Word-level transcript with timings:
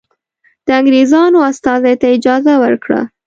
د 0.65 0.67
انګرېزانو 0.79 1.39
استازي 1.49 1.93
ته 2.01 2.07
اجازه 2.15 2.53
ورکړه. 2.63 3.01